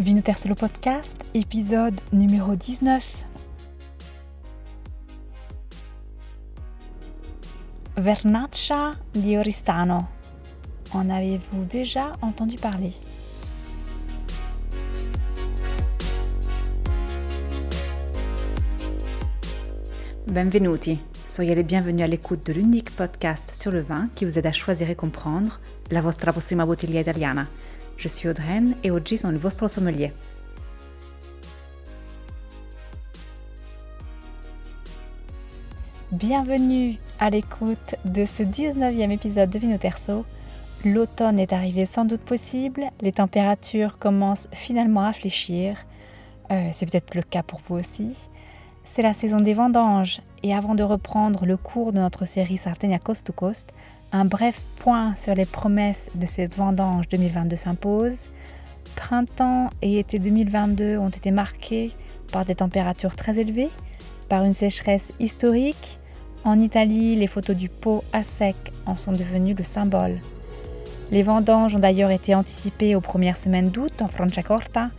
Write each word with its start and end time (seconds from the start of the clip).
Vinoter 0.00 0.38
Solo 0.38 0.54
Podcast, 0.54 1.18
épisode 1.34 2.00
numéro 2.10 2.56
19. 2.56 3.26
Vernaccia 7.98 8.96
di 9.12 9.36
Oristano. 9.36 10.06
En 10.94 11.10
avez-vous 11.10 11.66
déjà 11.66 12.12
entendu 12.22 12.56
parler? 12.56 12.94
Benvenuti. 20.26 20.98
Soyez 21.28 21.54
les 21.54 21.62
bienvenus 21.62 22.02
à 22.02 22.06
l'écoute 22.06 22.46
de 22.46 22.54
l'unique 22.54 22.96
podcast 22.96 23.54
sur 23.54 23.70
le 23.70 23.82
vin 23.82 24.08
qui 24.14 24.24
vous 24.24 24.38
aide 24.38 24.46
à 24.46 24.52
choisir 24.52 24.88
et 24.88 24.94
comprendre 24.94 25.60
la 25.90 26.00
vostra 26.00 26.32
prossima 26.32 26.64
bottiglia 26.64 27.02
italiana. 27.02 27.46
Je 28.00 28.08
suis 28.08 28.30
Audreyne 28.30 28.76
et 28.82 28.90
oggi 28.90 29.18
sono 29.18 29.34
il 29.34 29.38
vostro 29.38 29.68
sommelier. 29.68 30.10
Bienvenue 36.10 36.96
à 37.18 37.28
l'écoute 37.28 37.96
de 38.06 38.24
ce 38.24 38.42
19e 38.42 39.10
épisode 39.10 39.50
de 39.50 39.58
Vino 39.58 39.76
Terzo. 39.76 40.24
L'automne 40.82 41.38
est 41.38 41.52
arrivé 41.52 41.84
sans 41.84 42.06
doute 42.06 42.22
possible, 42.22 42.84
les 43.02 43.12
températures 43.12 43.98
commencent 43.98 44.48
finalement 44.50 45.04
à 45.04 45.12
fléchir. 45.12 45.76
Euh, 46.50 46.70
c'est 46.72 46.90
peut-être 46.90 47.14
le 47.14 47.20
cas 47.20 47.42
pour 47.42 47.60
vous 47.68 47.76
aussi. 47.76 48.16
C'est 48.82 49.02
la 49.02 49.12
saison 49.12 49.40
des 49.40 49.52
vendanges 49.52 50.22
et 50.42 50.54
avant 50.54 50.74
de 50.74 50.82
reprendre 50.82 51.44
le 51.44 51.58
cours 51.58 51.92
de 51.92 51.98
notre 51.98 52.24
série 52.24 52.56
Sardinia 52.56 52.98
Coast 52.98 53.26
to 53.26 53.34
Coast, 53.34 53.74
un 54.12 54.24
bref 54.24 54.60
point 54.76 55.14
sur 55.16 55.34
les 55.34 55.44
promesses 55.44 56.10
de 56.14 56.26
cette 56.26 56.56
vendange 56.56 57.08
2022 57.08 57.56
s'impose. 57.56 58.28
Printemps 58.96 59.70
et 59.82 59.98
été 59.98 60.18
2022 60.18 60.98
ont 60.98 61.08
été 61.08 61.30
marqués 61.30 61.92
par 62.32 62.44
des 62.44 62.56
températures 62.56 63.14
très 63.14 63.38
élevées, 63.38 63.70
par 64.28 64.44
une 64.44 64.52
sécheresse 64.52 65.12
historique. 65.20 65.98
En 66.44 66.60
Italie, 66.60 67.16
les 67.16 67.26
photos 67.26 67.56
du 67.56 67.68
pot 67.68 68.02
à 68.12 68.22
sec 68.22 68.56
en 68.86 68.96
sont 68.96 69.12
devenues 69.12 69.54
le 69.54 69.64
symbole. 69.64 70.18
Les 71.12 71.22
vendanges 71.22 71.74
ont 71.74 71.80
d'ailleurs 71.80 72.10
été 72.10 72.34
anticipées 72.34 72.94
aux 72.94 73.00
premières 73.00 73.36
semaines 73.36 73.70
d'août 73.70 74.00
en 74.00 74.06
Franciacorta. 74.06 74.90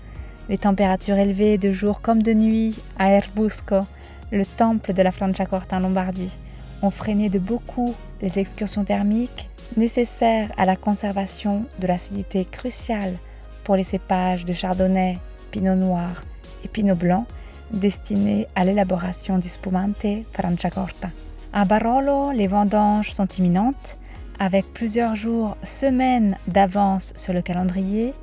Les 0.49 0.57
températures 0.57 1.17
élevées 1.17 1.57
de 1.57 1.71
jour 1.71 2.01
comme 2.01 2.21
de 2.21 2.33
nuit 2.33 2.79
à 2.99 3.11
Erbusco, 3.11 3.85
le 4.31 4.45
temple 4.45 4.93
de 4.93 5.01
la 5.01 5.11
Franciacorta 5.11 5.77
en 5.77 5.81
Lombardie, 5.81 6.37
ont 6.81 6.91
freiné 6.91 7.29
de 7.29 7.39
beaucoup 7.39 7.93
les 8.21 8.39
excursions 8.39 8.83
thermiques 8.83 9.49
nécessaires 9.77 10.51
à 10.57 10.65
la 10.65 10.75
conservation 10.75 11.65
de 11.79 11.87
l'acidité 11.87 12.45
cruciale 12.45 13.17
pour 13.63 13.75
les 13.75 13.83
cépages 13.83 14.45
de 14.45 14.53
chardonnay, 14.53 15.17
pinot 15.51 15.75
noir 15.75 16.23
et 16.63 16.67
pinot 16.67 16.95
blanc 16.95 17.25
destinés 17.71 18.47
à 18.55 18.65
l'élaboration 18.65 19.37
du 19.37 19.47
spumante 19.47 20.05
Franciacorta. 20.33 21.09
À 21.53 21.65
Barolo, 21.65 22.31
les 22.31 22.47
vendanges 22.47 23.11
sont 23.11 23.27
imminentes. 23.27 23.97
Avec 24.39 24.65
plusieurs 24.73 25.15
jours, 25.15 25.55
semaines 25.63 26.37
d'avance 26.47 27.13
sur 27.15 27.33
le 27.33 27.41
calendrier, 27.41 28.13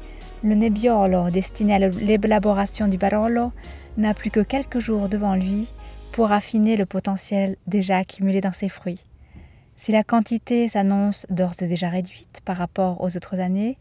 le 0.42 0.54
Nebbiolo 0.54 1.30
destiné 1.30 1.74
à 1.74 1.78
l'élaboration 1.78 2.88
du 2.88 2.98
Barolo 2.98 3.52
n'a 3.96 4.14
plus 4.14 4.30
que 4.30 4.40
quelques 4.40 4.80
jours 4.80 5.08
devant 5.08 5.34
lui 5.34 5.72
pour 6.12 6.32
affiner 6.32 6.76
le 6.76 6.86
potentiel 6.86 7.56
déjà 7.66 7.98
accumulé 7.98 8.40
dans 8.40 8.52
ses 8.52 8.68
fruits. 8.68 9.02
Si 9.76 9.92
la 9.92 10.02
quantité 10.02 10.68
s'annonce 10.68 11.26
d'ores 11.30 11.62
et 11.62 11.68
déjà 11.68 11.88
réduite 11.88 12.40
par 12.44 12.56
rapport 12.56 13.00
aux 13.00 13.16
autres 13.16 13.38
années, 13.38 13.78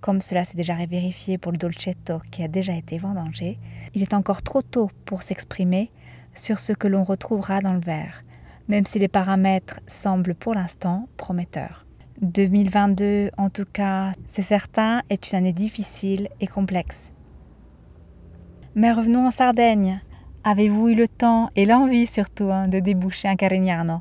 comme 0.00 0.20
cela 0.20 0.44
s'est 0.44 0.56
déjà 0.56 0.74
vérifié 0.86 1.38
pour 1.38 1.52
le 1.52 1.58
Dolcetto 1.58 2.20
qui 2.30 2.42
a 2.42 2.48
déjà 2.48 2.74
été 2.74 2.98
vendangé, 2.98 3.58
il 3.94 4.02
est 4.02 4.14
encore 4.14 4.42
trop 4.42 4.62
tôt 4.62 4.90
pour 5.06 5.22
s'exprimer 5.22 5.90
sur 6.34 6.60
ce 6.60 6.72
que 6.72 6.86
l'on 6.86 7.02
retrouvera 7.02 7.60
dans 7.60 7.72
le 7.72 7.80
verre, 7.80 8.24
même 8.68 8.86
si 8.86 8.98
les 8.98 9.08
paramètres 9.08 9.80
semblent 9.86 10.34
pour 10.34 10.54
l'instant 10.54 11.08
prometteurs. 11.16 11.86
2022, 12.20 13.30
en 13.38 13.48
tout 13.48 13.64
cas, 13.64 14.12
c'est 14.26 14.42
certain, 14.42 15.02
est 15.08 15.30
une 15.30 15.38
année 15.38 15.52
difficile 15.52 16.28
et 16.40 16.46
complexe. 16.46 17.12
Mais 18.74 18.92
revenons 18.92 19.26
en 19.26 19.30
Sardaigne. 19.30 20.00
Avez-vous 20.50 20.88
eu 20.88 20.94
le 20.94 21.08
temps 21.08 21.50
et 21.56 21.66
l'envie 21.66 22.06
surtout 22.06 22.50
hein, 22.50 22.68
de 22.68 22.80
déboucher 22.80 23.28
un 23.28 23.36
Carignano? 23.36 24.00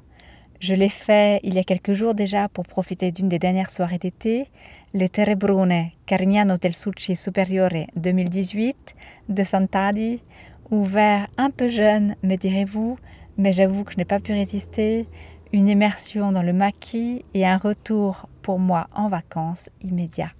Je 0.61 0.75
l'ai 0.75 0.87
fait 0.87 1.41
il 1.43 1.55
y 1.55 1.59
a 1.59 1.63
quelques 1.65 1.91
jours 1.91 2.13
déjà 2.13 2.47
pour 2.47 2.65
profiter 2.65 3.11
d'une 3.11 3.27
des 3.27 3.37
dernières 3.37 3.69
soirées 3.69 3.97
d'été, 3.97 4.47
le 4.93 5.09
Terebrune 5.09 5.89
Carignano 6.05 6.55
del 6.55 6.73
Succi 6.73 7.17
Superiore 7.17 7.87
2018 7.97 8.95
de 9.27 9.43
Santadi, 9.43 10.23
ouvert 10.71 11.27
un 11.37 11.49
peu 11.49 11.67
jeune, 11.67 12.15
me 12.23 12.37
direz-vous, 12.37 12.97
mais 13.37 13.51
j'avoue 13.51 13.83
que 13.83 13.91
je 13.91 13.97
n'ai 13.97 14.05
pas 14.05 14.21
pu 14.21 14.31
résister, 14.31 15.05
une 15.51 15.67
immersion 15.67 16.31
dans 16.31 16.43
le 16.43 16.53
maquis 16.53 17.25
et 17.33 17.45
un 17.45 17.57
retour 17.57 18.29
pour 18.41 18.57
moi 18.57 18.87
en 18.95 19.09
vacances 19.09 19.69
immédiat. 19.81 20.31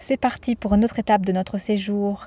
C'est 0.00 0.16
parti 0.16 0.56
pour 0.56 0.74
une 0.74 0.84
autre 0.84 0.98
étape 0.98 1.24
de 1.24 1.32
notre 1.32 1.58
séjour, 1.58 2.26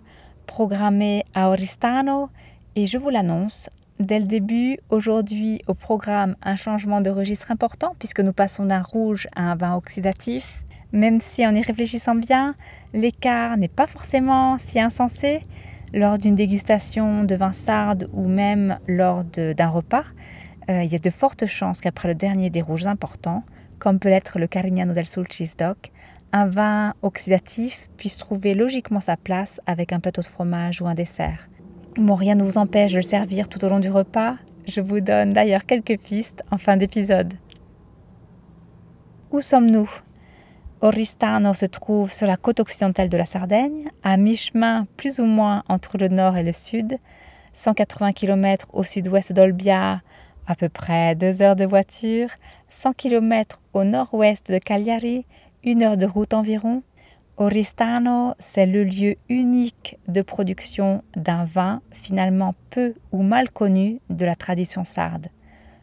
programmé 0.58 1.24
à 1.36 1.50
Oristano 1.50 2.32
et 2.76 2.88
je 2.88 2.98
vous 2.98 3.12
l'annonce, 3.12 3.70
dès 4.00 4.18
le 4.18 4.26
début, 4.26 4.80
aujourd'hui 4.90 5.62
au 5.68 5.76
programme 5.76 6.36
un 6.42 6.56
changement 6.56 7.00
de 7.00 7.12
registre 7.12 7.52
important 7.52 7.96
puisque 8.00 8.22
nous 8.22 8.34
passons 8.34 8.66
d'un 8.66 8.82
rouge 8.82 9.28
à 9.36 9.52
un 9.52 9.56
vin 9.56 9.76
oxydatif. 9.76 10.64
Même 10.92 11.20
si 11.20 11.46
en 11.46 11.54
y 11.54 11.62
réfléchissant 11.62 12.16
bien, 12.16 12.56
l'écart 12.96 13.56
n'est 13.58 13.68
pas 13.68 13.86
forcément 13.86 14.58
si 14.58 14.80
insensé 14.80 15.42
lors 15.94 16.18
d'une 16.18 16.34
dégustation 16.34 17.24
de 17.24 17.36
vin 17.36 17.54
sarde 17.54 18.10
ou 18.12 18.28
même 18.28 18.80
lors 18.88 19.24
d'un 19.26 19.70
repas, 19.70 20.06
euh, 20.72 20.82
il 20.82 20.92
y 20.92 20.96
a 20.96 20.98
de 20.98 21.12
fortes 21.12 21.46
chances 21.46 21.82
qu'après 21.82 22.08
le 22.08 22.16
dernier 22.16 22.50
des 22.50 22.64
rouges 22.64 22.88
importants, 22.88 23.44
comme 23.78 24.00
peut 24.00 24.10
l'être 24.10 24.40
le 24.40 24.48
Carignano 24.48 24.96
del 24.96 25.06
Sulcis 25.06 25.52
Doc, 25.56 25.92
un 26.34 26.48
vin 26.48 26.94
oxydatif 27.02 27.90
puisse 27.98 28.18
trouver 28.18 28.54
logiquement 28.54 29.00
sa 29.00 29.18
place 29.18 29.62
avec 29.66 29.94
un 29.94 30.00
plateau 30.00 30.22
de 30.22 30.28
fromage 30.28 30.82
ou 30.82 30.88
un 30.88 30.94
dessert. 30.94 31.48
Bon, 31.96 32.16
rien 32.16 32.36
ne 32.36 32.44
vous 32.44 32.58
empêche 32.58 32.92
de 32.92 32.98
le 32.98 33.02
servir 33.02 33.50
tout 33.50 33.64
au 33.64 33.70
long 33.70 33.80
du 33.80 33.90
repas. 33.90 34.36
Je 34.68 34.82
vous 34.82 35.00
donne 35.00 35.32
d'ailleurs 35.32 35.66
quelques 35.66 36.00
pistes 36.00 36.44
en 36.52 36.58
fin 36.58 36.78
d'épisode. 36.78 37.34
Où 39.32 39.42
sommes-nous? 39.42 39.90
Oristano 40.82 41.54
se 41.54 41.66
trouve 41.66 42.12
sur 42.14 42.28
la 42.28 42.38
côte 42.38 42.60
occidentale 42.60 43.10
de 43.10 43.18
la 43.18 43.26
Sardaigne, 43.26 43.90
à 44.04 44.16
mi-chemin 44.18 44.86
plus 44.96 45.20
ou 45.20 45.26
moins 45.26 45.64
entre 45.70 45.98
le 45.98 46.08
nord 46.08 46.38
et 46.38 46.44
le 46.44 46.52
sud, 46.52 46.98
180 47.54 48.12
km 48.12 48.68
au 48.74 48.84
sud-ouest 48.84 49.34
d'Olbia, 49.34 50.02
à 50.46 50.56
peu 50.56 50.70
près 50.70 51.16
deux 51.16 51.42
heures 51.42 51.56
de 51.56 51.66
voiture, 51.66 52.30
100 52.70 52.94
km 52.94 53.60
au 53.74 53.84
nord-ouest 53.84 54.52
de 54.52 54.60
Cagliari, 54.60 55.26
une 55.68 55.84
heure 55.84 55.98
de 55.98 56.06
route 56.06 56.34
environ. 56.34 56.82
Oristano, 57.36 58.34
c'est 58.40 58.66
le 58.66 58.86
lieu 58.86 59.18
unique 59.28 59.98
de 60.08 60.22
production 60.22 61.04
d'un 61.18 61.44
vin 61.44 61.82
finalement 61.92 62.56
peu 62.70 62.94
ou 63.12 63.22
mal 63.22 63.52
connu 63.52 64.00
de 64.10 64.24
la 64.24 64.36
tradition 64.36 64.86
sarde, 64.86 65.28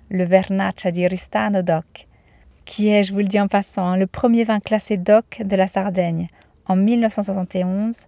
le 0.09 0.25
Vernaccia 0.25 0.91
di 0.91 1.05
Oristano 1.05 1.61
DOC, 1.61 2.09
qui 2.65 2.89
est, 2.89 3.03
je 3.03 3.13
vous 3.13 3.19
le 3.19 3.27
dis 3.27 3.39
en 3.39 3.47
passant, 3.47 3.95
le 3.95 4.07
premier 4.07 4.45
vin 4.45 4.59
classé 4.59 4.97
DOC 4.97 5.43
de 5.45 5.55
la 5.55 5.69
Sardaigne. 5.69 6.29
En 6.67 6.77
1971, 6.77 8.07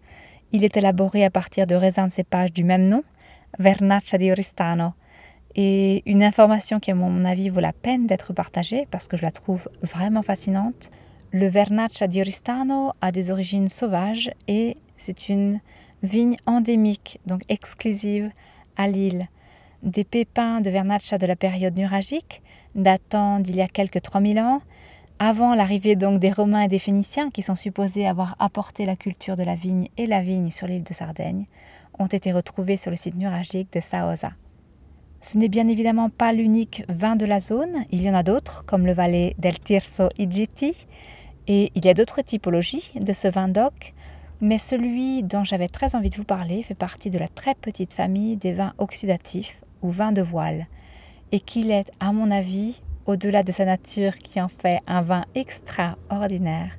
il 0.52 0.64
est 0.64 0.78
élaboré 0.78 1.26
à 1.26 1.30
partir 1.30 1.66
de 1.66 1.74
raisins 1.74 2.06
de 2.06 2.10
cépage 2.10 2.54
du 2.54 2.64
même 2.64 2.88
nom, 2.88 3.04
Vernaccia 3.58 4.16
di 4.16 4.32
Oristano, 4.32 4.94
et 5.54 6.02
une 6.10 6.22
information 6.22 6.80
qui, 6.80 6.90
à 6.90 6.94
mon 6.94 7.26
avis, 7.26 7.50
vaut 7.50 7.60
la 7.60 7.74
peine 7.74 8.06
d'être 8.06 8.32
partagée 8.32 8.88
parce 8.90 9.08
que 9.08 9.18
je 9.18 9.22
la 9.22 9.30
trouve 9.30 9.68
vraiment 9.82 10.22
fascinante. 10.22 10.90
Le 11.38 11.48
Vernaccia 11.48 12.06
di 12.06 12.18
Oristano 12.18 12.94
a 13.02 13.12
des 13.12 13.30
origines 13.30 13.68
sauvages 13.68 14.30
et 14.48 14.78
c'est 14.96 15.28
une 15.28 15.60
vigne 16.02 16.38
endémique, 16.46 17.20
donc 17.26 17.42
exclusive 17.50 18.30
à 18.78 18.88
l'île. 18.88 19.28
Des 19.82 20.04
pépins 20.04 20.62
de 20.62 20.70
Vernaccia 20.70 21.18
de 21.18 21.26
la 21.26 21.36
période 21.36 21.76
nuragique, 21.76 22.40
datant 22.74 23.38
d'il 23.38 23.56
y 23.56 23.60
a 23.60 23.68
quelques 23.68 24.00
3000 24.00 24.40
ans, 24.40 24.62
avant 25.18 25.54
l'arrivée 25.54 25.94
donc 25.94 26.20
des 26.20 26.32
Romains 26.32 26.62
et 26.62 26.68
des 26.68 26.78
Phéniciens 26.78 27.28
qui 27.28 27.42
sont 27.42 27.54
supposés 27.54 28.08
avoir 28.08 28.34
apporté 28.38 28.86
la 28.86 28.96
culture 28.96 29.36
de 29.36 29.44
la 29.44 29.56
vigne 29.56 29.88
et 29.98 30.06
la 30.06 30.22
vigne 30.22 30.48
sur 30.48 30.66
l'île 30.66 30.84
de 30.84 30.94
Sardaigne, 30.94 31.44
ont 31.98 32.06
été 32.06 32.32
retrouvés 32.32 32.78
sur 32.78 32.90
le 32.90 32.96
site 32.96 33.14
nuragique 33.14 33.70
de 33.74 33.80
Saosa. 33.80 34.32
Ce 35.20 35.36
n'est 35.36 35.48
bien 35.48 35.68
évidemment 35.68 36.08
pas 36.08 36.32
l'unique 36.32 36.84
vin 36.88 37.14
de 37.14 37.26
la 37.26 37.40
zone, 37.40 37.84
il 37.90 38.02
y 38.02 38.08
en 38.08 38.14
a 38.14 38.22
d'autres, 38.22 38.64
comme 38.64 38.86
le 38.86 38.94
Valle 38.94 39.34
del 39.36 39.58
Tirso 39.58 40.08
Igiti, 40.16 40.86
et 41.46 41.70
il 41.74 41.84
y 41.84 41.88
a 41.88 41.94
d'autres 41.94 42.22
typologies 42.22 42.90
de 42.94 43.12
ce 43.12 43.28
vin 43.28 43.48
d'oc, 43.48 43.94
mais 44.40 44.58
celui 44.58 45.22
dont 45.22 45.44
j'avais 45.44 45.68
très 45.68 45.94
envie 45.94 46.10
de 46.10 46.16
vous 46.16 46.24
parler 46.24 46.62
fait 46.62 46.74
partie 46.74 47.10
de 47.10 47.18
la 47.18 47.28
très 47.28 47.54
petite 47.54 47.94
famille 47.94 48.36
des 48.36 48.52
vins 48.52 48.74
oxydatifs 48.78 49.62
ou 49.82 49.90
vins 49.90 50.12
de 50.12 50.22
voile, 50.22 50.66
et 51.32 51.40
qu'il 51.40 51.70
est, 51.70 51.90
à 52.00 52.12
mon 52.12 52.30
avis, 52.30 52.82
au-delà 53.06 53.42
de 53.42 53.52
sa 53.52 53.64
nature 53.64 54.18
qui 54.18 54.40
en 54.40 54.48
fait 54.48 54.80
un 54.86 55.00
vin 55.00 55.24
extraordinaire, 55.34 56.70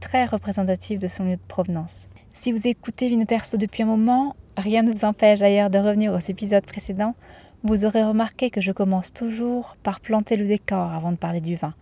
très 0.00 0.26
représentatif 0.26 0.98
de 0.98 1.06
son 1.06 1.24
lieu 1.24 1.36
de 1.36 1.48
provenance. 1.48 2.08
Si 2.32 2.52
vous 2.52 2.66
écoutez 2.66 3.08
Vinoterso 3.08 3.56
depuis 3.56 3.82
un 3.82 3.86
moment, 3.86 4.36
rien 4.56 4.82
ne 4.82 4.92
vous 4.92 5.04
empêche 5.04 5.40
d'ailleurs 5.40 5.70
de 5.70 5.78
revenir 5.78 6.12
aux 6.12 6.18
épisodes 6.18 6.64
précédents, 6.64 7.14
vous 7.62 7.86
aurez 7.86 8.04
remarqué 8.04 8.50
que 8.50 8.60
je 8.60 8.72
commence 8.72 9.12
toujours 9.12 9.76
par 9.82 10.00
planter 10.00 10.36
le 10.36 10.46
décor 10.46 10.92
avant 10.92 11.12
de 11.12 11.16
parler 11.16 11.40
du 11.40 11.56
vin. 11.56 11.72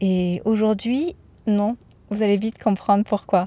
Et 0.00 0.40
aujourd'hui, 0.46 1.16
non, 1.46 1.76
vous 2.10 2.22
allez 2.22 2.36
vite 2.36 2.62
comprendre 2.62 3.04
pourquoi. 3.04 3.46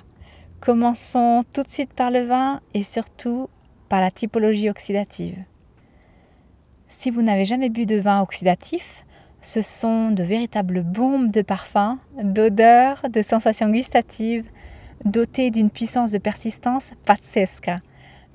Commençons 0.59 1.43
tout 1.53 1.63
de 1.63 1.69
suite 1.69 1.93
par 1.93 2.11
le 2.11 2.21
vin 2.21 2.59
et 2.73 2.83
surtout 2.83 3.49
par 3.89 4.01
la 4.01 4.11
typologie 4.11 4.69
oxydative. 4.69 5.37
Si 6.87 7.09
vous 7.09 7.21
n'avez 7.21 7.45
jamais 7.45 7.69
bu 7.69 7.85
de 7.85 7.97
vin 7.97 8.21
oxydatif, 8.21 9.05
ce 9.41 9.61
sont 9.61 10.11
de 10.11 10.23
véritables 10.23 10.81
bombes 10.81 11.31
de 11.31 11.41
parfums, 11.41 11.97
d'odeurs, 12.21 13.05
de 13.09 13.21
sensations 13.21 13.69
gustatives, 13.69 14.49
dotées 15.03 15.51
d'une 15.51 15.69
puissance 15.69 16.11
de 16.11 16.17
persistance 16.17 16.91
pazzesca. 17.05 17.77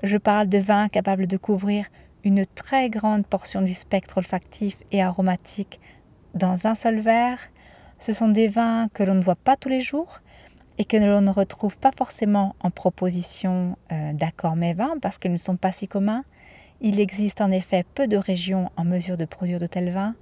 Je 0.02 0.16
parle 0.16 0.48
de 0.48 0.58
vins 0.58 0.88
capables 0.88 1.26
de 1.26 1.36
couvrir 1.36 1.86
une 2.24 2.46
très 2.46 2.90
grande 2.90 3.26
portion 3.26 3.62
du 3.62 3.74
spectre 3.74 4.18
olfactif 4.18 4.76
et 4.92 5.02
aromatique 5.02 5.80
dans 6.34 6.66
un 6.66 6.74
seul 6.74 7.00
verre. 7.00 7.38
Ce 8.00 8.14
sont 8.14 8.28
des 8.28 8.48
vins 8.48 8.88
que 8.94 9.02
l'on 9.02 9.14
ne 9.14 9.22
voit 9.22 9.36
pas 9.36 9.56
tous 9.56 9.68
les 9.68 9.82
jours 9.82 10.20
et 10.78 10.86
que 10.86 10.96
l'on 10.96 11.20
ne 11.20 11.30
retrouve 11.30 11.76
pas 11.76 11.90
forcément 11.94 12.56
en 12.60 12.70
proposition 12.70 13.76
euh, 13.92 14.14
d'accords 14.14 14.56
mes 14.56 14.72
vins 14.72 14.94
parce 15.02 15.18
qu'ils 15.18 15.32
ne 15.32 15.36
sont 15.36 15.56
pas 15.56 15.70
si 15.70 15.86
communs. 15.86 16.24
Il 16.80 16.98
existe 16.98 17.42
en 17.42 17.50
effet 17.50 17.84
peu 17.94 18.08
de 18.08 18.16
régions 18.16 18.70
en 18.78 18.84
mesure 18.84 19.18
de 19.18 19.26
produire 19.26 19.60
de 19.60 19.66
tels 19.66 19.90
vins, 19.90 20.14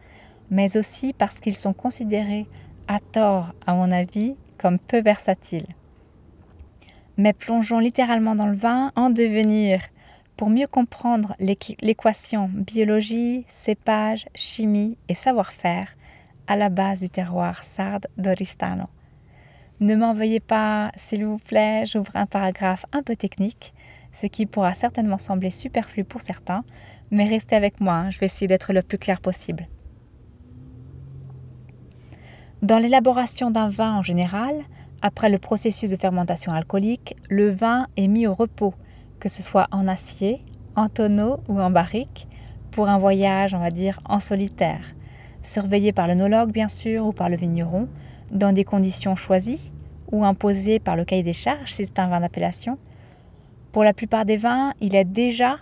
mais 0.51 0.77
aussi 0.77 1.13
parce 1.13 1.39
qu'ils 1.39 1.55
sont 1.55 1.73
considérés, 1.73 2.49
à 2.89 2.99
tort 2.99 3.55
à 3.65 3.75
mon 3.75 3.93
avis, 3.93 4.35
comme 4.57 4.81
peu 4.81 5.01
versatiles. 5.01 5.69
Mais 7.17 7.33
plongeons 7.33 7.79
littéralement 7.79 8.35
dans 8.35 8.47
le 8.47 8.57
vin 8.57 8.91
en 8.97 9.11
devenir 9.11 9.83
pour 10.37 10.51
mieux 10.51 10.67
comprendre 10.67 11.37
l'équation 11.39 12.51
biologie, 12.53 13.45
cépage, 13.49 14.27
chimie 14.35 14.99
et 15.09 15.15
savoir-faire 15.15 15.95
à 16.49 16.56
la 16.56 16.71
base 16.71 17.00
du 17.00 17.11
terroir 17.11 17.62
sarde 17.62 18.09
d'Oristano. 18.17 18.87
Ne 19.79 19.95
m'en 19.95 20.15
veuillez 20.15 20.41
pas, 20.41 20.91
s'il 20.97 21.25
vous 21.25 21.39
plaît, 21.39 21.85
j'ouvre 21.85 22.11
un 22.15 22.27
paragraphe 22.27 22.85
un 22.93 23.05
peu 23.05 23.15
technique, 23.15 23.73
ce 24.11 24.27
qui 24.27 24.47
pourra 24.47 24.75
certainement 24.75 25.19
sembler 25.19 25.53
superflu 25.53 26.03
pour 26.03 26.21
certains, 26.21 26.65
mais 27.12 27.29
restez 27.29 27.55
avec 27.55 27.81
moi, 27.81 27.95
hein, 27.95 28.11
je 28.11 28.19
vais 28.19 28.27
essayer 28.27 28.49
d'être 28.49 28.73
le 28.73 28.83
plus 28.83 28.99
clair 28.99 29.21
possible. 29.21 29.69
Dans 32.62 32.79
l'élaboration 32.79 33.53
d'un 33.53 33.69
vin 33.69 33.95
en 33.95 34.03
général, 34.03 34.56
après 35.00 35.31
le 35.31 35.39
processus 35.39 35.91
de 35.91 35.97
fermentation 35.97 36.50
alcoolique, 36.50 37.15
le 37.31 37.50
vin 37.50 37.87
est 37.97 38.09
mis 38.09 38.27
au 38.27 38.35
repos 38.35 38.75
que 39.21 39.29
ce 39.29 39.43
soit 39.43 39.69
en 39.73 39.89
acier, 39.89 40.43
en 40.77 40.89
tonneau 40.89 41.41
ou 41.49 41.61
en 41.61 41.71
barrique, 41.71 42.29
pour 42.71 42.89
un 42.89 42.99
voyage, 42.99 43.55
on 43.55 43.59
va 43.59 43.71
dire, 43.71 44.00
en 44.05 44.21
solitaire, 44.21 44.95
surveillé 45.49 45.93
par 45.93 46.09
l'onologue 46.09 46.53
bien 46.53 46.69
sûr 46.69 47.06
ou 47.06 47.12
par 47.12 47.29
le 47.29 47.37
vigneron, 47.37 47.89
dans 48.31 48.53
des 48.53 48.65
conditions 48.65 49.17
choisies 49.17 49.73
ou 50.12 50.25
imposées 50.25 50.79
par 50.79 50.97
le 50.97 51.05
cahier 51.05 51.23
des 51.23 51.33
charges 51.33 51.73
si 51.73 51.85
c'est 51.85 51.99
un 51.99 52.09
vin 52.09 52.21
d'appellation. 52.21 52.79
Pour 53.73 53.85
la 53.85 53.93
plupart 53.93 54.25
des 54.25 54.37
vins, 54.37 54.73
il 54.81 54.95
est 54.95 55.05
déjà, 55.05 55.59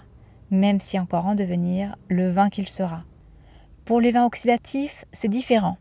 même 0.51 0.81
si 0.81 0.99
encore 0.99 1.27
en 1.27 1.35
devenir, 1.35 1.97
le 2.09 2.31
vin 2.31 2.49
qu'il 2.49 2.69
sera. 2.69 3.03
Pour 3.85 4.01
les 4.01 4.11
vins 4.11 4.27
oxydatifs, 4.27 5.05
c'est 5.13 5.29
différent. 5.29 5.77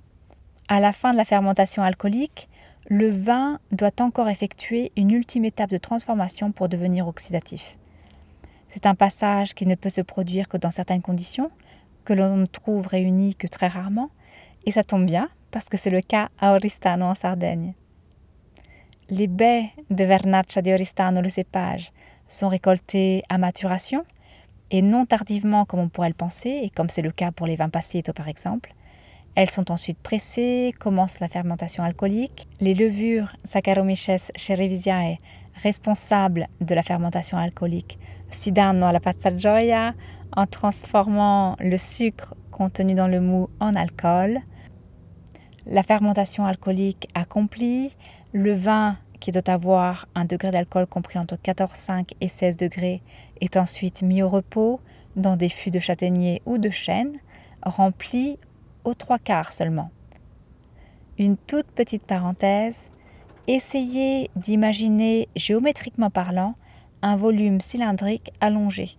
À 0.68 0.80
la 0.80 0.94
fin 0.94 1.12
de 1.12 1.18
la 1.18 1.26
fermentation 1.26 1.84
alcoolique, 1.84 2.50
le 2.88 3.10
vin 3.10 3.60
doit 3.72 4.02
encore 4.02 4.30
effectuer 4.30 4.92
une 4.96 5.12
ultime 5.12 5.46
étape 5.46 5.72
de 5.72 5.78
transformation 5.78 6.52
pour 6.52 6.70
devenir 6.70 7.08
oxydatif. 7.08 7.78
C'est 8.72 8.86
un 8.86 8.96
passage 8.96 9.54
qui 9.54 9.66
ne 9.66 9.76
peut 9.76 9.90
se 9.90 10.02
produire 10.02 10.48
que 10.48 10.58
dans 10.58 10.72
certaines 10.72 11.02
conditions, 11.02 11.50
que 12.06 12.14
l'on 12.14 12.38
ne 12.38 12.46
trouve 12.46 12.88
réunies 12.88 13.36
que 13.36 13.48
très 13.48 13.68
rarement, 13.68 14.10
et 14.66 14.72
ça 14.72 14.84
tombe 14.84 15.06
bien 15.06 15.30
parce 15.52 15.70
que 15.70 15.78
c'est 15.78 15.90
le 15.90 16.02
cas 16.02 16.30
à 16.40 16.54
Oristano 16.54 17.06
en 17.06 17.16
Sardaigne. 17.16 17.74
Les 19.10 19.28
baies 19.28 19.70
de 19.90 20.04
Vernaccia 20.04 20.62
di 20.62 20.74
Oristano, 20.74 21.22
le 21.22 21.30
cépage, 21.30 21.92
sont 22.28 22.48
récoltées 22.48 23.24
à 23.30 23.38
maturation 23.38 24.04
et 24.72 24.82
non 24.82 25.06
tardivement 25.06 25.66
comme 25.66 25.80
on 25.80 25.90
pourrait 25.90 26.10
le 26.10 26.16
penser, 26.16 26.62
et 26.64 26.70
comme 26.70 26.90
c'est 26.90 27.02
le 27.02 27.12
cas 27.12 27.32
pour 27.32 27.48
les 27.48 27.56
vins 27.56 27.70
Passito 27.70 28.14
par 28.14 28.28
exemple. 28.28 28.74
Elles 29.36 29.50
sont 29.50 29.70
ensuite 29.70 30.00
pressées, 30.00 30.74
commence 30.80 31.20
la 31.20 31.28
fermentation 31.28 31.84
alcoolique. 31.84 32.48
Les 32.62 32.74
levures 32.74 33.36
Saccharomyces 33.44 34.32
cerevisiae, 34.36 35.18
responsables 35.62 36.48
de 36.62 36.74
la 36.74 36.84
fermentation 36.84 37.38
alcoolique, 37.38 38.00
si 38.36 38.52
danno 38.52 38.86
alla 38.86 39.00
gioia 39.36 39.94
en 40.36 40.46
transformant 40.46 41.56
le 41.60 41.78
sucre 41.78 42.36
contenu 42.52 42.94
dans 42.94 43.08
le 43.08 43.20
mou 43.20 43.50
en 43.60 43.74
alcool. 43.74 44.42
La 45.66 45.82
fermentation 45.82 46.46
alcoolique 46.46 47.08
accomplie, 47.16 47.96
le 48.34 48.54
vin 48.54 48.98
qui 49.20 49.32
doit 49.32 49.50
avoir 49.50 50.08
un 50.14 50.26
degré 50.26 50.52
d'alcool 50.52 50.86
compris 50.86 51.18
entre 51.18 51.36
14,5 51.36 52.12
et 52.22 52.28
16 52.28 52.58
degrés 52.58 53.02
est 53.42 53.58
ensuite 53.58 54.02
mis 54.02 54.22
au 54.22 54.30
repos 54.30 54.80
dans 55.16 55.38
des 55.38 55.50
fûts 55.50 55.72
de 55.72 55.80
châtaignier 55.80 56.42
ou 56.46 56.58
de 56.58 56.70
chêne, 56.70 57.14
remplis 57.64 58.38
aux 58.84 58.94
trois 58.94 59.18
quarts 59.18 59.54
seulement. 59.54 59.90
Une 61.18 61.38
toute 61.38 61.68
petite 61.68 62.06
parenthèse, 62.06 62.92
essayez 63.48 64.30
d'imaginer 64.36 65.30
géométriquement 65.36 66.10
parlant 66.10 66.56
un 67.02 67.16
volume 67.18 67.62
cylindrique 67.62 68.32
allongé, 68.42 68.98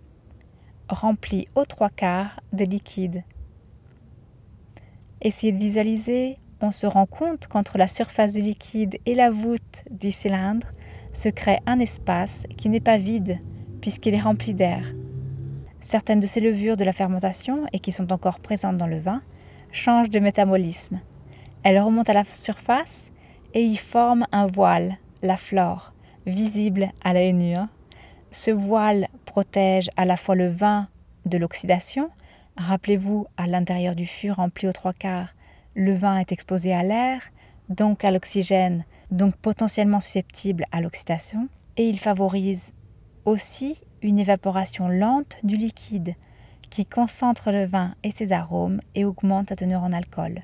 rempli 0.89 1.49
aux 1.55 1.65
trois 1.65 1.91
quarts 1.91 2.41
de 2.53 2.65
liquide. 2.65 3.25
Essayez 5.21 5.53
de 5.53 5.59
visualiser, 5.59 6.39
on 6.61 6.71
se 6.71 6.87
rend 6.87 7.07
compte 7.07 7.47
qu'entre 7.49 7.79
la 7.79 7.89
surface 7.89 8.35
du 8.35 8.41
liquide 8.41 8.99
et 9.07 9.15
la 9.15 9.31
voûte 9.31 9.85
du 9.91 10.11
cylindre 10.11 10.69
se 11.13 11.29
crée 11.29 11.59
un 11.67 11.81
espace 11.81 12.45
qui 12.57 12.69
n'est 12.69 12.81
pas 12.81 12.99
vide 12.99 13.41
puisqu'il 13.81 14.15
est 14.15 14.21
rempli 14.21 14.55
d'air. 14.55 14.93
Certaines 15.81 16.21
de 16.21 16.27
ces 16.27 16.41
levures 16.41 16.77
de 16.77 16.85
la 16.85 16.93
fermentation 16.93 17.67
et 17.73 17.79
qui 17.79 17.93
sont 17.93 18.13
encore 18.13 18.41
présentes 18.41 18.77
dans 18.77 18.87
le 18.87 18.99
vin 18.99 19.23
change 19.71 20.11
de 20.11 20.19
métabolisme. 20.19 21.01
Elle 21.63 21.79
remonte 21.79 22.11
à 22.11 22.15
la 22.15 22.25
surface 22.25 23.11
et 23.55 23.63
y 23.63 23.77
forme 23.77 24.27
un 24.33 24.47
voile, 24.47 24.99
la 25.23 25.37
flore, 25.37 25.93
visible 26.27 26.91
à 27.05 27.13
l'œil 27.13 27.33
nu. 27.33 27.55
Hein. 27.55 27.69
Ce 28.31 28.51
voile 28.51 29.09
protège 29.25 29.91
à 29.97 30.05
la 30.05 30.17
fois 30.17 30.35
le 30.35 30.49
vin 30.49 30.89
de 31.25 31.39
l'oxydation. 31.39 32.11
Rappelez-vous, 32.57 33.27
à 33.37 33.47
l'intérieur 33.47 33.95
du 33.95 34.07
fût 34.07 34.31
rempli 34.31 34.67
aux 34.69 34.73
trois 34.73 34.93
quarts, 34.93 35.35
le 35.75 35.95
vin 35.95 36.19
est 36.19 36.33
exposé 36.33 36.73
à 36.73 36.83
l'air, 36.83 37.21
donc 37.69 38.05
à 38.05 38.11
l'oxygène, 38.11 38.85
donc 39.11 39.37
potentiellement 39.37 40.01
susceptible 40.01 40.65
à 40.73 40.81
l'oxydation, 40.81 41.49
et 41.77 41.89
il 41.89 41.99
favorise 41.99 42.73
aussi 43.25 43.83
une 44.03 44.19
évaporation 44.19 44.89
lente 44.89 45.37
du 45.43 45.57
liquide, 45.57 46.15
qui 46.71 46.87
concentre 46.87 47.53
le 47.53 47.67
vin 47.67 47.95
et 48.03 48.11
ses 48.11 48.33
arômes 48.33 48.81
et 48.95 49.05
augmente 49.05 49.51
sa 49.51 49.57
teneur 49.57 49.83
en 49.83 49.93
alcool. 49.93 50.43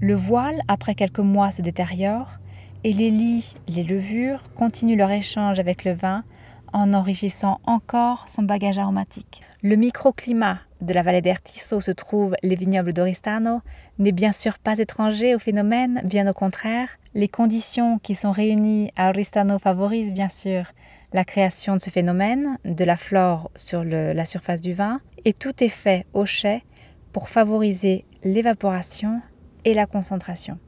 Le 0.00 0.14
voile, 0.14 0.62
après 0.66 0.94
quelques 0.94 1.20
mois, 1.20 1.52
se 1.52 1.62
détériore 1.62 2.38
et 2.84 2.92
les 2.92 3.10
lits, 3.10 3.54
les 3.68 3.84
levures 3.84 4.42
continuent 4.54 4.96
leur 4.96 5.10
échange 5.10 5.60
avec 5.60 5.84
le 5.84 5.92
vin 5.92 6.24
en 6.72 6.94
enrichissant 6.94 7.60
encore 7.64 8.28
son 8.28 8.42
bagage 8.42 8.78
aromatique. 8.78 9.42
Le 9.62 9.76
microclimat 9.76 10.58
de 10.80 10.94
la 10.94 11.02
vallée 11.02 11.20
d'Ertisso 11.20 11.80
se 11.80 11.90
trouve 11.90 12.34
les 12.42 12.56
vignobles 12.56 12.92
d'Oristano 12.92 13.60
n'est 13.98 14.12
bien 14.12 14.32
sûr 14.32 14.58
pas 14.58 14.78
étranger 14.78 15.34
au 15.34 15.38
phénomène, 15.38 16.00
bien 16.04 16.26
au 16.28 16.32
contraire. 16.32 16.88
Les 17.14 17.28
conditions 17.28 17.98
qui 17.98 18.14
sont 18.14 18.32
réunies 18.32 18.90
à 18.96 19.10
Oristano 19.10 19.58
favorisent 19.58 20.12
bien 20.12 20.28
sûr 20.28 20.72
la 21.12 21.24
création 21.24 21.76
de 21.76 21.80
ce 21.80 21.90
phénomène, 21.90 22.58
de 22.64 22.84
la 22.84 22.96
flore 22.96 23.50
sur 23.54 23.84
la 23.84 24.24
surface 24.24 24.62
du 24.62 24.72
vin, 24.72 25.00
et 25.24 25.34
tout 25.34 25.62
est 25.62 25.68
fait 25.68 26.06
au 26.14 26.24
chai 26.24 26.64
pour 27.12 27.28
favoriser 27.28 28.06
l'évaporation 28.24 29.20
et 29.64 29.74
la 29.74 29.86
concentration. 29.86 30.58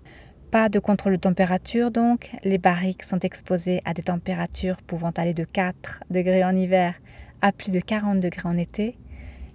Pas 0.54 0.68
de 0.68 0.78
contrôle 0.78 1.14
de 1.14 1.20
température 1.20 1.90
donc, 1.90 2.30
les 2.44 2.58
barriques 2.58 3.02
sont 3.02 3.18
exposées 3.18 3.82
à 3.84 3.92
des 3.92 4.04
températures 4.04 4.80
pouvant 4.82 5.10
aller 5.16 5.34
de 5.34 5.42
4 5.42 6.04
degrés 6.10 6.44
en 6.44 6.54
hiver 6.54 6.94
à 7.42 7.50
plus 7.50 7.72
de 7.72 7.80
40 7.80 8.20
degrés 8.20 8.48
en 8.48 8.56
été. 8.56 8.96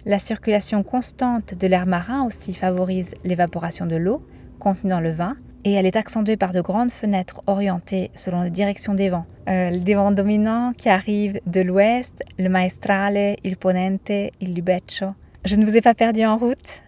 La 0.04 0.18
circulation 0.18 0.82
constante 0.82 1.54
de 1.54 1.66
l'air 1.66 1.86
marin 1.86 2.26
aussi 2.26 2.52
favorise 2.52 3.14
l'évaporation 3.24 3.86
de 3.86 3.96
l'eau 3.96 4.22
contenue 4.58 4.90
dans 4.90 5.00
le 5.00 5.12
vin 5.12 5.38
et 5.64 5.72
elle 5.72 5.86
est 5.86 5.96
accentuée 5.96 6.36
par 6.36 6.52
de 6.52 6.60
grandes 6.60 6.92
fenêtres 6.92 7.40
orientées 7.46 8.10
selon 8.14 8.42
la 8.42 8.50
direction 8.50 8.92
des 8.92 9.08
vents. 9.08 9.24
Euh, 9.48 9.74
des 9.78 9.94
vents 9.94 10.12
dominants 10.12 10.74
qui 10.76 10.90
arrivent 10.90 11.40
de 11.46 11.62
l'ouest, 11.62 12.22
le 12.38 12.50
maestrale, 12.50 13.36
il 13.42 13.56
ponente, 13.56 14.10
il 14.10 14.52
libeccio. 14.52 15.14
Je 15.46 15.56
ne 15.56 15.64
vous 15.64 15.78
ai 15.78 15.80
pas 15.80 15.94
perdu 15.94 16.26
en 16.26 16.36
route. 16.36 16.82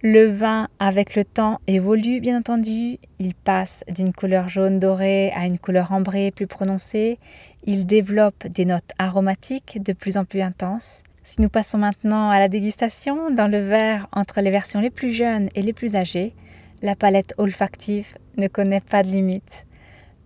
Le 0.00 0.26
vin, 0.26 0.68
avec 0.78 1.16
le 1.16 1.24
temps, 1.24 1.58
évolue 1.66 2.20
bien 2.20 2.38
entendu. 2.38 2.98
Il 3.18 3.34
passe 3.34 3.82
d'une 3.88 4.12
couleur 4.12 4.48
jaune 4.48 4.78
dorée 4.78 5.32
à 5.32 5.44
une 5.44 5.58
couleur 5.58 5.90
ambrée 5.90 6.30
plus 6.30 6.46
prononcée. 6.46 7.18
Il 7.64 7.84
développe 7.84 8.46
des 8.46 8.64
notes 8.64 8.92
aromatiques 9.00 9.82
de 9.82 9.92
plus 9.92 10.16
en 10.16 10.24
plus 10.24 10.40
intenses. 10.40 11.02
Si 11.24 11.42
nous 11.42 11.48
passons 11.48 11.78
maintenant 11.78 12.30
à 12.30 12.38
la 12.38 12.46
dégustation, 12.46 13.32
dans 13.32 13.48
le 13.48 13.58
verre 13.58 14.06
entre 14.12 14.40
les 14.40 14.52
versions 14.52 14.78
les 14.78 14.90
plus 14.90 15.10
jeunes 15.10 15.48
et 15.56 15.62
les 15.62 15.72
plus 15.72 15.96
âgées, 15.96 16.32
la 16.80 16.94
palette 16.94 17.34
olfactive 17.36 18.16
ne 18.36 18.46
connaît 18.46 18.80
pas 18.80 19.02
de 19.02 19.08
limite. 19.08 19.66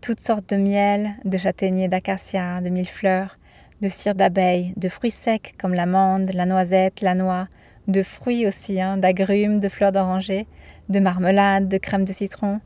Toutes 0.02 0.20
sortes 0.20 0.50
de 0.50 0.56
miel, 0.56 1.12
de 1.24 1.38
châtaignier, 1.38 1.88
d'acacia, 1.88 2.60
de 2.60 2.68
mille 2.68 2.86
fleurs, 2.86 3.38
de 3.80 3.88
cire 3.88 4.14
d'abeille, 4.14 4.74
de 4.76 4.90
fruits 4.90 5.10
secs 5.10 5.54
comme 5.58 5.72
l'amande, 5.72 6.30
la 6.34 6.44
noisette, 6.44 7.00
la 7.00 7.14
noix, 7.14 7.48
de 7.88 8.02
fruits 8.02 8.46
aussi, 8.46 8.78
d'agrumes, 8.98 9.58
de 9.58 9.68
fleurs 9.68 9.92
d'oranger, 9.92 10.46
de 10.88 11.00
marmelade, 11.00 11.68
de 11.68 11.78
crème 11.78 12.04
de 12.04 12.12
citron, 12.12 12.60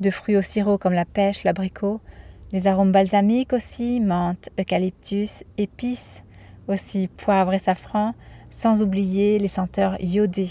de 0.00 0.10
fruits 0.10 0.36
au 0.36 0.42
sirop 0.42 0.78
comme 0.78 0.92
la 0.92 1.04
pêche, 1.04 1.44
l'abricot, 1.44 2.00
les 2.52 2.66
arômes 2.66 2.92
balsamiques 2.92 3.52
aussi, 3.52 4.00
menthe, 4.00 4.50
eucalyptus, 4.58 5.44
épices 5.58 6.22
aussi, 6.68 7.08
poivre 7.08 7.52
et 7.52 7.58
safran, 7.58 8.14
sans 8.48 8.82
oublier 8.82 9.38
les 9.38 9.48
senteurs 9.48 9.96
iodées, 10.00 10.50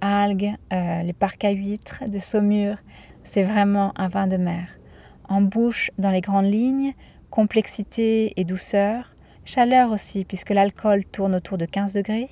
algues, 0.00 0.54
euh, 0.72 1.02
les 1.02 1.12
parcs 1.12 1.44
à 1.44 1.50
huîtres, 1.50 2.04
de 2.08 2.18
saumure. 2.18 2.76
C'est 3.24 3.42
vraiment 3.42 3.92
un 3.96 4.08
vin 4.08 4.26
de 4.26 4.36
mer. 4.36 4.66
En 5.28 5.40
bouche, 5.40 5.90
dans 5.98 6.10
les 6.10 6.20
grandes 6.20 6.50
lignes, 6.50 6.94
complexité 7.30 8.32
et 8.36 8.44
douceur, 8.44 9.14
chaleur 9.44 9.90
aussi, 9.90 10.24
puisque 10.24 10.50
l'alcool 10.50 11.04
tourne 11.04 11.34
autour 11.34 11.58
de 11.58 11.66
15 11.66 11.94
degrés, 11.94 12.30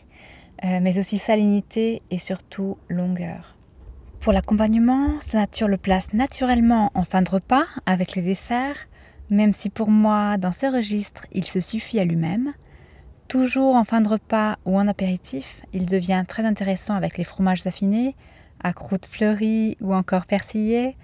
euh, 0.65 0.79
mais 0.81 0.99
aussi 0.99 1.19
salinité 1.19 2.03
et 2.11 2.19
surtout 2.19 2.79
longueur. 2.89 3.57
Pour 4.21 4.33
l'accompagnement, 4.33 5.21
sa 5.21 5.39
nature 5.39 5.69
le 5.69 5.77
place 5.77 6.13
naturellement 6.13 6.91
en 6.95 7.03
fin 7.05 7.23
de 7.23 7.31
repas 7.31 7.65
avec 7.87 8.17
les 8.17 8.23
desserts, 8.23 8.89
même 9.31 9.55
si 9.55 9.71
pour 9.71 9.91
moi, 9.91 10.37
dans 10.37 10.53
ce 10.53 10.67
registre, 10.67 11.27
il 11.33 11.45
se 11.45 11.61
suffit 11.61 12.01
à 12.01 12.05
lui-même. 12.05 12.53
Toujours 13.29 13.75
en 13.75 13.85
fin 13.85 14.01
de 14.01 14.09
repas 14.09 14.57
ou 14.65 14.79
en 14.79 14.89
apéritif, 14.89 15.63
il 15.73 15.87
devient 15.87 16.25
très 16.27 16.45
intéressant 16.45 16.95
avec 16.95 17.19
les 17.19 17.25
fromages 17.25 17.67
affinés, 17.67 18.15
à 18.63 18.73
croûte 18.73 19.07
fleurie 19.07 19.77
ou 19.81 19.95
encore 19.95 20.27
persillés. 20.27 20.97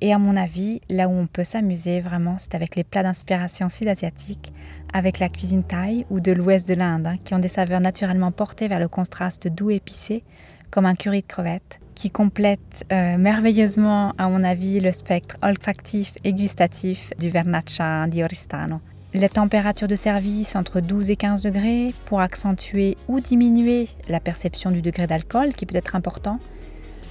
Et 0.00 0.12
à 0.12 0.18
mon 0.18 0.36
avis, 0.36 0.80
là 0.88 1.08
où 1.08 1.12
on 1.12 1.26
peut 1.26 1.44
s'amuser 1.44 2.00
vraiment, 2.00 2.38
c'est 2.38 2.54
avec 2.54 2.74
les 2.74 2.84
plats 2.84 3.02
d'inspiration 3.02 3.68
sud-asiatique, 3.68 4.52
avec 4.92 5.18
la 5.18 5.28
cuisine 5.28 5.62
thaï 5.62 6.06
ou 6.10 6.20
de 6.20 6.32
l'ouest 6.32 6.68
de 6.68 6.74
l'Inde, 6.74 7.06
hein, 7.06 7.16
qui 7.24 7.34
ont 7.34 7.38
des 7.38 7.48
saveurs 7.48 7.80
naturellement 7.80 8.32
portées 8.32 8.68
vers 8.68 8.80
le 8.80 8.88
contraste 8.88 9.48
doux 9.48 9.70
et 9.70 9.76
épicé, 9.76 10.22
comme 10.70 10.86
un 10.86 10.94
curry 10.94 11.22
de 11.22 11.26
crevettes, 11.26 11.80
qui 11.94 12.10
complète 12.10 12.84
euh, 12.92 13.18
merveilleusement, 13.18 14.14
à 14.18 14.28
mon 14.28 14.42
avis, 14.44 14.80
le 14.80 14.92
spectre 14.92 15.36
olfactif 15.42 16.14
et 16.24 16.32
gustatif 16.32 17.12
du 17.18 17.28
Vernaccia 17.28 18.06
di 18.06 18.22
Oristano. 18.22 18.80
Les 19.12 19.28
températures 19.28 19.88
de 19.88 19.96
service 19.96 20.54
entre 20.54 20.80
12 20.80 21.10
et 21.10 21.16
15 21.16 21.42
degrés 21.42 21.92
pour 22.06 22.20
accentuer 22.20 22.96
ou 23.08 23.20
diminuer 23.20 23.88
la 24.08 24.20
perception 24.20 24.70
du 24.70 24.82
degré 24.82 25.08
d'alcool 25.08 25.52
qui 25.52 25.66
peut 25.66 25.76
être 25.76 25.96
important, 25.96 26.38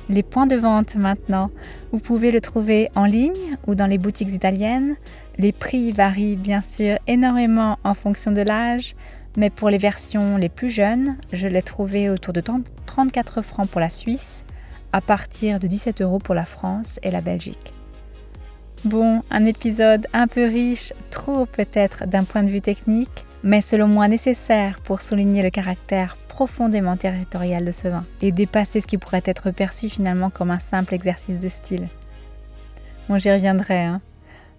les 0.09 0.23
points 0.23 0.47
de 0.47 0.55
vente 0.55 0.95
maintenant. 0.95 1.51
Vous 1.91 1.99
pouvez 1.99 2.31
le 2.31 2.41
trouver 2.41 2.89
en 2.95 3.05
ligne 3.05 3.57
ou 3.67 3.75
dans 3.75 3.85
les 3.85 3.97
boutiques 3.97 4.33
italiennes. 4.33 4.95
Les 5.37 5.51
prix 5.51 5.91
varient 5.91 6.35
bien 6.35 6.61
sûr 6.61 6.97
énormément 7.07 7.77
en 7.83 7.93
fonction 7.93 8.31
de 8.31 8.41
l'âge, 8.41 8.95
mais 9.37 9.49
pour 9.49 9.69
les 9.69 9.77
versions 9.77 10.37
les 10.37 10.49
plus 10.49 10.69
jeunes, 10.69 11.15
je 11.31 11.47
l'ai 11.47 11.61
trouvé 11.61 12.09
autour 12.09 12.33
de 12.33 12.41
34 12.85 13.41
francs 13.41 13.69
pour 13.69 13.79
la 13.79 13.89
Suisse, 13.89 14.43
à 14.91 15.01
partir 15.01 15.59
de 15.59 15.67
17 15.67 16.01
euros 16.01 16.19
pour 16.19 16.35
la 16.35 16.45
France 16.45 16.99
et 17.03 17.11
la 17.11 17.21
Belgique. 17.21 17.73
Bon, 18.85 19.19
un 19.29 19.45
épisode 19.45 20.07
un 20.13 20.27
peu 20.27 20.45
riche, 20.45 20.93
trop 21.11 21.45
peut-être 21.45 22.07
d'un 22.07 22.23
point 22.23 22.43
de 22.43 22.49
vue 22.49 22.61
technique, 22.61 23.25
mais 23.43 23.61
selon 23.61 23.87
moi 23.87 24.07
nécessaire 24.07 24.79
pour 24.79 25.01
souligner 25.01 25.43
le 25.43 25.49
caractère 25.49 26.17
profondément 26.39 26.95
territorial 26.95 27.65
de 27.65 27.71
ce 27.71 27.89
vin 27.89 28.05
et 28.21 28.31
dépasser 28.31 28.79
ce 28.79 28.87
qui 28.87 28.97
pourrait 28.97 29.23
être 29.25 29.51
perçu 29.51 29.89
finalement 29.89 30.29
comme 30.29 30.51
un 30.51 30.59
simple 30.59 30.93
exercice 30.93 31.37
de 31.37 31.49
style. 31.49 31.89
Bon, 33.09 33.17
j'y 33.17 33.29
reviendrai. 33.29 33.81
Hein. 33.83 33.99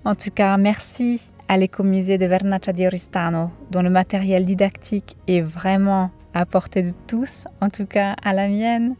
En 0.05 0.15
tout 0.15 0.31
cas, 0.31 0.59
merci 0.59 1.31
à 1.49 1.57
l'écomusée 1.57 2.19
de 2.19 2.27
Vernaccia 2.27 2.75
di 2.75 2.87
Oristano, 2.87 3.51
dont 3.71 3.81
le 3.81 3.89
matériel 3.89 4.45
didactique 4.45 5.17
est 5.27 5.41
vraiment 5.41 6.11
à 6.35 6.45
portée 6.45 6.83
de 6.83 6.93
tous, 7.07 7.47
en 7.63 7.71
tout 7.71 7.87
cas 7.87 8.15
à 8.23 8.35
la 8.35 8.49
mienne. 8.49 8.95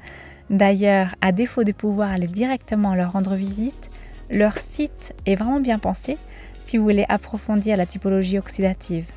D'ailleurs, 0.49 1.15
à 1.21 1.33
défaut 1.33 1.65
de 1.65 1.73
pouvoir 1.73 2.11
aller 2.11 2.29
directement 2.29 2.95
leur 2.95 3.13
rendre 3.13 3.35
visite, 3.35 3.91
leur 4.31 4.57
site 4.59 5.13
est 5.27 5.35
vraiment 5.35 5.61
bien 5.61 5.79
pensé 5.79 6.17
si 6.65 6.79
vous 6.79 6.85
voulez 6.85 7.05
approfondir 7.11 7.77
la 7.77 7.85
typologie 7.85 8.39
oxydative 8.39 9.11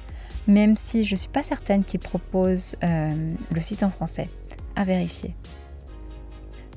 même 0.48 0.76
si 0.76 1.04
je 1.04 1.14
ne 1.14 1.18
suis 1.18 1.30
pas 1.30 1.44
certaine 1.44 1.84
qu'ils 1.84 2.00
proposent 2.00 2.76
euh, 2.84 3.30
le 3.54 3.62
site 3.62 3.84
en 3.84 3.90
français. 3.90 4.30
À 4.76 4.84
vérifier. 4.84 5.36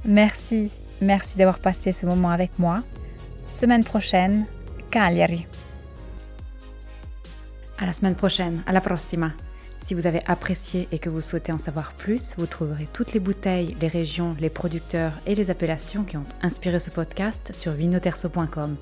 Merci, 0.04 0.78
merci 1.00 1.36
d'avoir 1.36 1.58
passé 1.58 1.92
ce 1.92 2.06
moment 2.06 2.30
avec 2.30 2.58
moi. 2.58 2.82
Semaine 3.46 3.84
prochaine, 3.84 4.46
Cagliari. 4.90 5.46
À 7.78 7.86
la 7.86 7.92
semaine 7.92 8.14
prochaine, 8.14 8.62
à 8.66 8.72
la 8.72 8.80
prossima. 8.80 9.32
Si 9.78 9.94
vous 9.94 10.06
avez 10.06 10.20
apprécié 10.26 10.88
et 10.90 10.98
que 10.98 11.08
vous 11.08 11.20
souhaitez 11.20 11.52
en 11.52 11.58
savoir 11.58 11.92
plus, 11.92 12.34
vous 12.36 12.46
trouverez 12.46 12.88
toutes 12.92 13.12
les 13.12 13.20
bouteilles, 13.20 13.76
les 13.80 13.86
régions, 13.88 14.34
les 14.40 14.50
producteurs 14.50 15.12
et 15.26 15.34
les 15.34 15.50
appellations 15.50 16.02
qui 16.02 16.16
ont 16.16 16.24
inspiré 16.42 16.80
ce 16.80 16.90
podcast 16.90 17.52
sur 17.54 17.72
vinoterso.com. 17.72 18.76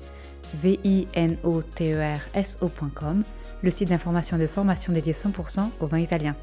V-I-N-O-T-E-R-S-O.com 0.55 3.23
le 3.61 3.71
site 3.71 3.89
d'information 3.89 4.37
de 4.37 4.47
formation 4.47 4.93
dédié 4.93 5.11
100% 5.13 5.69
au 5.79 5.87
vin 5.87 5.99
italien. 5.99 6.35